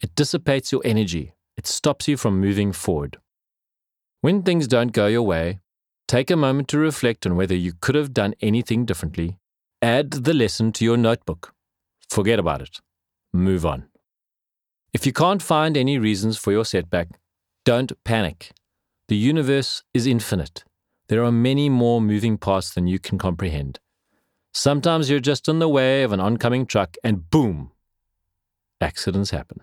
It 0.00 0.14
dissipates 0.14 0.72
your 0.72 0.82
energy. 0.84 1.34
It 1.56 1.66
stops 1.66 2.08
you 2.08 2.16
from 2.16 2.40
moving 2.40 2.72
forward. 2.72 3.18
When 4.20 4.42
things 4.42 4.66
don't 4.66 4.92
go 4.92 5.06
your 5.06 5.22
way, 5.22 5.60
take 6.08 6.30
a 6.30 6.36
moment 6.36 6.68
to 6.68 6.78
reflect 6.78 7.26
on 7.26 7.36
whether 7.36 7.54
you 7.54 7.72
could 7.80 7.94
have 7.94 8.14
done 8.14 8.34
anything 8.40 8.84
differently. 8.84 9.38
Add 9.80 10.10
the 10.10 10.34
lesson 10.34 10.72
to 10.72 10.84
your 10.84 10.96
notebook. 10.96 11.54
Forget 12.08 12.38
about 12.38 12.62
it. 12.62 12.80
Move 13.32 13.66
on. 13.66 13.86
If 14.92 15.06
you 15.06 15.12
can't 15.12 15.42
find 15.42 15.76
any 15.76 15.98
reasons 15.98 16.36
for 16.36 16.52
your 16.52 16.64
setback, 16.64 17.08
don't 17.64 17.92
panic. 18.04 18.52
The 19.08 19.16
universe 19.16 19.82
is 19.94 20.06
infinite. 20.06 20.64
There 21.08 21.22
are 21.24 21.32
many 21.32 21.68
more 21.68 22.00
moving 22.00 22.38
parts 22.38 22.72
than 22.72 22.86
you 22.86 22.98
can 22.98 23.18
comprehend. 23.18 23.78
Sometimes 24.52 25.08
you're 25.08 25.20
just 25.20 25.48
in 25.48 25.58
the 25.58 25.68
way 25.68 26.02
of 26.02 26.12
an 26.12 26.20
oncoming 26.20 26.66
truck 26.66 26.96
and 27.02 27.28
boom, 27.30 27.72
accidents 28.80 29.30
happen. 29.30 29.62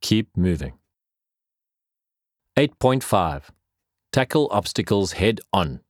Keep 0.00 0.36
moving. 0.36 0.74
8.5 2.56 3.50
Tackle 4.12 4.48
obstacles 4.50 5.12
head 5.12 5.40
on. 5.52 5.80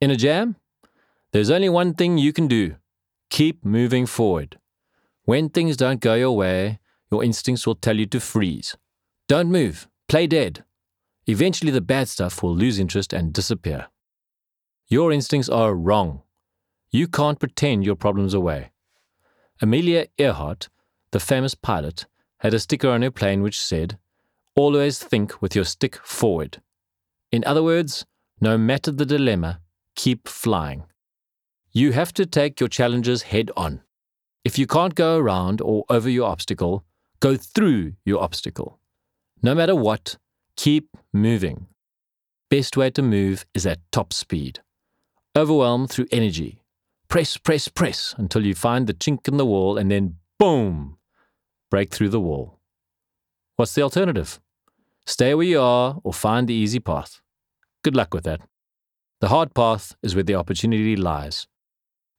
In 0.00 0.10
a 0.10 0.16
jam, 0.16 0.56
there's 1.32 1.50
only 1.50 1.68
one 1.68 1.94
thing 1.94 2.18
you 2.18 2.32
can 2.32 2.48
do 2.48 2.76
keep 3.30 3.64
moving 3.64 4.06
forward. 4.06 4.58
When 5.24 5.50
things 5.50 5.76
don't 5.76 6.00
go 6.00 6.14
your 6.14 6.34
way, 6.34 6.78
your 7.10 7.22
instincts 7.22 7.66
will 7.66 7.74
tell 7.74 7.96
you 7.96 8.06
to 8.06 8.20
freeze. 8.20 8.76
Don't 9.26 9.50
move, 9.50 9.86
play 10.08 10.26
dead. 10.26 10.64
Eventually, 11.26 11.70
the 11.70 11.80
bad 11.80 12.08
stuff 12.08 12.42
will 12.42 12.56
lose 12.56 12.78
interest 12.78 13.12
and 13.12 13.32
disappear. 13.32 13.88
Your 14.88 15.12
instincts 15.12 15.48
are 15.50 15.74
wrong. 15.74 16.22
You 16.90 17.06
can't 17.06 17.38
pretend 17.38 17.84
your 17.84 17.96
problems 17.96 18.32
away. 18.32 18.70
Amelia 19.60 20.06
Earhart, 20.16 20.68
the 21.10 21.20
famous 21.20 21.54
pilot, 21.54 22.06
had 22.38 22.54
a 22.54 22.58
sticker 22.58 22.88
on 22.88 23.02
her 23.02 23.10
plane 23.10 23.42
which 23.42 23.60
said, 23.60 23.98
Always 24.56 24.98
think 24.98 25.42
with 25.42 25.54
your 25.54 25.64
stick 25.64 25.96
forward. 25.96 26.62
In 27.30 27.44
other 27.44 27.62
words, 27.62 28.06
no 28.40 28.56
matter 28.56 28.90
the 28.90 29.04
dilemma, 29.04 29.60
keep 29.94 30.26
flying. 30.26 30.84
You 31.72 31.92
have 31.92 32.14
to 32.14 32.24
take 32.24 32.58
your 32.58 32.68
challenges 32.68 33.22
head 33.22 33.50
on. 33.56 33.82
If 34.44 34.58
you 34.58 34.66
can't 34.66 34.94
go 34.94 35.18
around 35.18 35.60
or 35.60 35.84
over 35.90 36.08
your 36.08 36.28
obstacle, 36.28 36.84
go 37.20 37.36
through 37.36 37.92
your 38.04 38.22
obstacle. 38.22 38.77
No 39.42 39.54
matter 39.54 39.74
what, 39.74 40.16
keep 40.56 40.96
moving. 41.12 41.66
Best 42.50 42.76
way 42.76 42.90
to 42.90 43.02
move 43.02 43.46
is 43.54 43.66
at 43.66 43.78
top 43.92 44.12
speed. 44.12 44.60
Overwhelm 45.36 45.86
through 45.86 46.06
energy. 46.10 46.62
Press, 47.08 47.36
press, 47.36 47.68
press 47.68 48.14
until 48.18 48.44
you 48.44 48.54
find 48.54 48.86
the 48.86 48.94
chink 48.94 49.28
in 49.28 49.36
the 49.36 49.46
wall 49.46 49.78
and 49.78 49.90
then 49.90 50.16
boom, 50.38 50.98
break 51.70 51.92
through 51.92 52.08
the 52.08 52.20
wall. 52.20 52.58
What's 53.56 53.74
the 53.74 53.82
alternative? 53.82 54.40
Stay 55.06 55.34
where 55.34 55.46
you 55.46 55.60
are 55.60 56.00
or 56.02 56.12
find 56.12 56.48
the 56.48 56.54
easy 56.54 56.80
path. 56.80 57.20
Good 57.82 57.94
luck 57.94 58.12
with 58.12 58.24
that. 58.24 58.40
The 59.20 59.28
hard 59.28 59.54
path 59.54 59.96
is 60.02 60.14
where 60.14 60.24
the 60.24 60.34
opportunity 60.34 60.96
lies. 60.96 61.46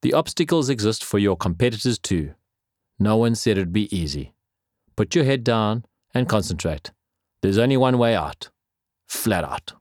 The 0.02 0.14
obstacles 0.14 0.70
exist 0.70 1.04
for 1.04 1.20
your 1.20 1.36
competitors 1.36 2.00
too. 2.00 2.34
No 2.98 3.18
one 3.18 3.36
said 3.36 3.58
it'd 3.58 3.74
be 3.74 3.94
easy. 3.96 4.34
Put 4.96 5.16
your 5.16 5.26
head 5.26 5.44
down 5.44 5.86
and 6.14 6.28
concentrate. 6.28 6.92
There's 7.42 7.58
only 7.58 7.78
one 7.78 7.98
way 7.98 8.16
out. 8.16 8.50
Flat 9.08 9.44
out. 9.44 9.74